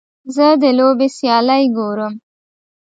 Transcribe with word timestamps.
زه 0.35 0.47
د 0.61 0.63
لوبې 0.77 1.07
سیالۍ 1.17 1.65
ګورم. 1.77 2.13